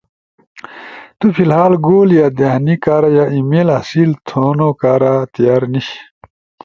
تو 1.19 1.25
فی 1.35 1.43
الحال 1.47 1.73
گول 1.85 2.09
یاد 2.17 2.33
دہانی 2.39 2.75
کارا 2.83 3.23
ای 3.31 3.39
میل 3.49 3.69
حاصل 3.75 4.09
تھونو 4.27 4.69
کارا 4.81 5.13
تیار 5.33 5.63
نیِش، 5.71 5.87